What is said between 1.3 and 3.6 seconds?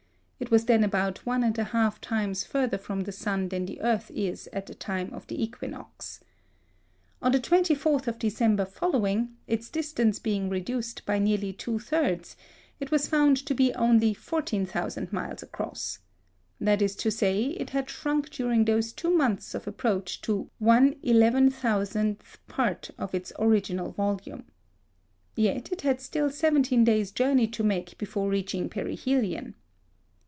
and a half times further from the sun